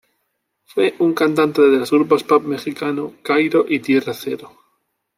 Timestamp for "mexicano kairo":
2.41-3.65